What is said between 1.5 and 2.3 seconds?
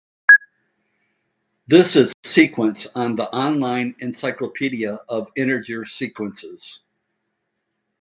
This is